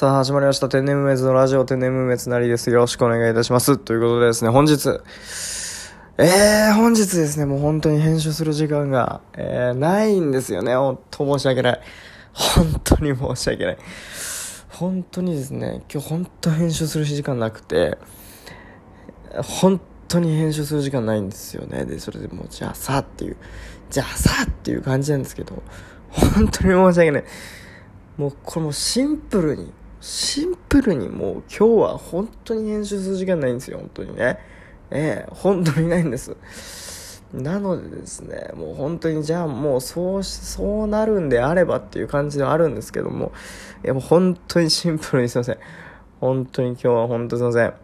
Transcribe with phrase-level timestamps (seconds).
[0.00, 0.70] さあ、始まりました。
[0.70, 2.70] 天然無滅のラジオ、天然無滅なりです。
[2.70, 3.76] よろしくお願いいたします。
[3.76, 4.88] ということでですね、本日、
[6.16, 10.74] えー、本日ですね、もう本当に編集する時間が、えー、ないんですよね。
[10.74, 11.80] ほんと申し訳ない。
[12.32, 13.78] 本当に申し訳ない。
[14.70, 17.98] 本当にですね、今日本当編集する時間なくて、
[19.34, 21.84] 本当に編集する時間ないんですよね。
[21.84, 23.36] で、それでもう、じゃあさっていう、
[23.90, 25.62] じゃあさっていう感じなんですけど、
[26.08, 27.24] 本当に申し訳ない。
[28.16, 34.38] もうこれもシンプルに、シンプルにもう今日は本当に編集する時間ないんですよ、本当にね。
[34.90, 36.36] ええ本当にないんです。
[37.32, 43.32] なのでですね、もう本当にじゃあもうそうしそうなるんであればっていう感じではあるんですけども、
[43.84, 45.58] いやもう本当にシンプルにすいません。
[46.20, 47.74] 本当に今日は本当すいません。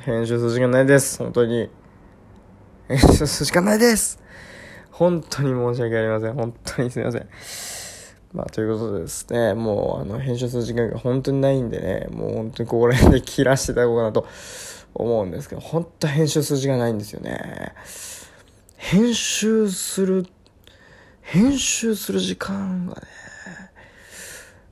[0.00, 1.18] 編集する時間ないです。
[1.18, 1.70] 本当に。
[2.88, 4.20] 編集する時間ないです。
[4.90, 6.34] 本当に申し訳ありません。
[6.34, 7.28] 本当にすいません。
[8.32, 14.26] まあ、ということでですね、もう、あの、編集する時間が本当にないんでね、もう本当にここら辺で切らしていただこうかなと
[14.94, 17.72] 思うんですけど、本当編集する時間ないんですよね。
[18.76, 20.26] 編集する、
[21.22, 23.00] 編集する時間がね、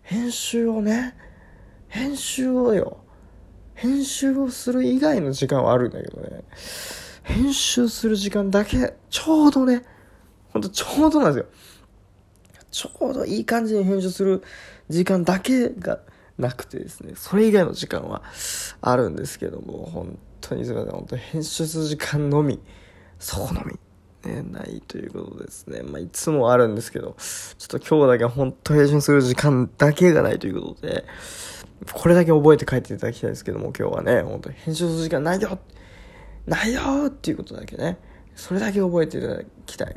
[0.02, 1.14] 編集をね、
[1.88, 2.98] 編集をよ、
[3.74, 6.44] 編集をする以外の時間はあるんだけどね、
[7.22, 9.82] 編集する時間だけ、ちょうどね、
[10.52, 11.46] ほんとちょうどなんですよ。
[12.76, 14.42] ちょうどいい感じに編集する
[14.90, 16.00] 時間だけが
[16.36, 18.22] なくてですね、それ以外の時間は
[18.82, 22.60] あるんですけども、本当にすみません、本当に編集する時間のみ、
[23.18, 23.78] そこのみ、
[24.30, 25.80] ね、ないということですね。
[25.84, 27.16] まあ、いつもあるんですけど、
[27.56, 31.06] ちょっと今日だけ本当編集する時間だけがないということで、
[31.94, 35.58] これだけ覚えて帰っていただきたいですけども、今日はね、本当に編集する時間ないよ
[36.44, 37.96] ないよっていうことだけね、
[38.34, 39.96] それだけ覚えていただきたい。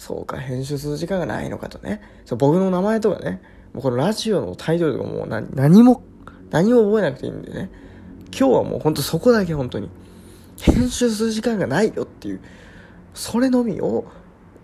[0.00, 2.00] そうか、編集する時間がないのかとね。
[2.24, 3.42] そう僕の名前とかね、
[3.74, 6.02] もうこのラジオのタイトルとかもう何何も、
[6.48, 7.70] 何も覚えなくていいんでね。
[8.34, 9.90] 今日はもうほんとそこだけ本当に。
[10.58, 12.40] 編集する時間がないよっていう、
[13.12, 14.06] それのみを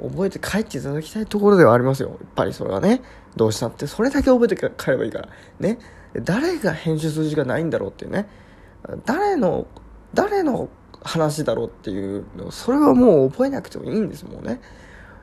[0.03, 2.09] 覚えて帰っていただきたいところではありますよ。
[2.09, 3.03] やっぱりそれはね。
[3.37, 5.28] どうしたって、それだけ覚えて帰ればいいから。
[5.60, 5.78] ね。
[6.25, 8.27] 誰が編集する時間ないんだろうっていうね。
[9.05, 9.66] 誰の、
[10.15, 10.71] 誰の
[11.03, 14.62] 話だろうっていうの、それはもう覚えなくてもいいんですもんね。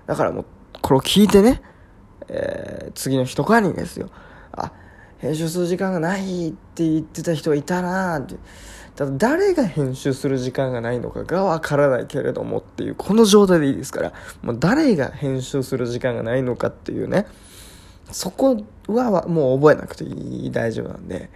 [0.06, 0.46] だからもう、
[0.82, 1.62] これを聞いてね、
[2.28, 4.10] えー、次の日とかにですよ、
[4.52, 4.72] あ、
[5.18, 8.36] 編集する時間がないって言ってた人がいたなって。
[8.96, 14.14] ただ誰が編集する時間がないのかがわからないけれどもっていう、この状態でいいですから、
[14.44, 17.26] もう誰が編集する時間がないのかっていうね、
[18.12, 21.32] そこはもう覚えなくていい、大丈夫なんで、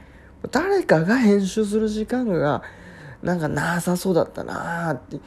[0.51, 2.61] 誰かが編集する時間が
[3.23, 5.22] なんかなさそうだったなーって、も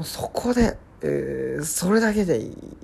[0.00, 2.40] うそこでえー、それだけで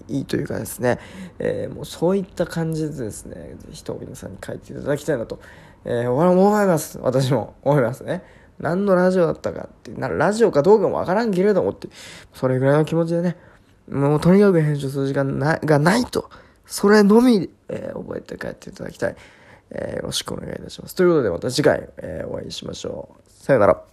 [0.08, 0.98] いいというかですね、
[1.38, 5.40] えー、もうそういった感じでですね、ぜひと皆さんに書いていただきたいなと、
[5.84, 6.98] えー、思います。
[7.00, 8.22] 私も思いますね。
[8.58, 11.88] 何のラジオだったかって、なラジオかどうかもわからんけれどもって、
[12.34, 13.36] それぐらいの気持ちでね、
[13.90, 16.30] もうとにかく編集する時間ながないと、
[16.66, 19.16] それのみ、えー、覚えて帰っていただきたい。
[19.72, 20.94] えー、よろしくお願いいたします。
[20.94, 23.30] ということでまた次回、えー、お会いしましょう。
[23.30, 23.91] さよなら。